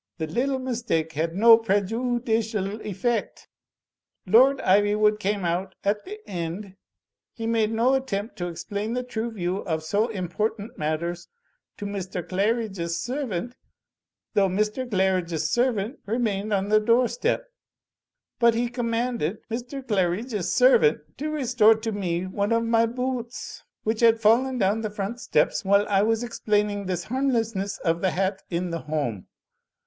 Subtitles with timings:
[0.17, 3.47] The little mistake had no preju udicial effect.
[4.25, 6.75] Lord Ivywood came out, at the end.
[7.33, 11.27] He made no attempt to explain the true view of so important matters
[11.77, 12.27] to Mr.
[12.27, 13.55] Qaridge's servant,
[14.33, 14.89] though Mr.
[14.89, 17.45] Qaridge's servant remained on the doorstep.
[18.39, 19.83] But he commanded Mr.
[19.87, 24.81] Qaridge's servant to restore to me one of my boo oots, which had fallen down
[24.81, 28.79] the front steps, whUe I was explaining this harm lessness of the hat in the
[28.79, 29.27] home.